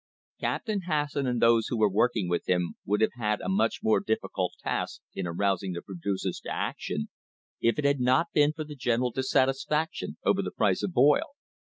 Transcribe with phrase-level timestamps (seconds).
[0.39, 3.99] Captain Hasson and those who were working with him would have had a much more
[3.99, 7.09] difficult task in arousing the producers to action
[7.59, 11.35] if it had not been for the general dissatis (faction over the price of oil.